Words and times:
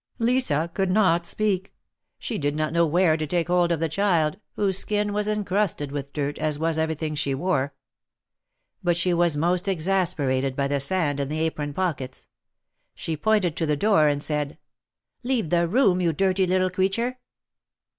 Lisa 0.17 0.71
could 0.73 0.89
not 0.89 1.27
speak. 1.27 1.75
She 2.17 2.39
did 2.39 2.55
not 2.55 2.73
know 2.73 2.87
where 2.87 3.15
to 3.15 3.27
take 3.27 3.49
hold 3.49 3.71
of 3.71 3.79
the 3.79 3.87
child, 3.87 4.39
whose 4.53 4.79
skin 4.79 5.13
was 5.13 5.27
encrusted 5.27 5.91
with 5.91 6.11
dirt, 6.11 6.39
as 6.39 6.57
was 6.57 6.79
everything 6.79 7.13
she 7.13 7.35
wore. 7.35 7.75
But 8.81 8.97
she 8.97 9.13
was 9.13 9.37
most 9.37 9.67
exasperated 9.67 10.55
by 10.55 10.67
the 10.69 10.79
sand 10.79 11.19
in 11.19 11.29
the 11.29 11.41
apron 11.41 11.75
pockets. 11.75 12.25
She 12.95 13.15
pointed 13.15 13.55
to 13.57 13.67
the 13.67 13.77
door 13.77 14.07
and 14.07 14.23
said:" 14.23 14.57
Leave 15.21 15.51
the 15.51 15.67
room, 15.67 16.01
you 16.01 16.13
dirty 16.13 16.47
little 16.47 16.71
creature 16.71 17.19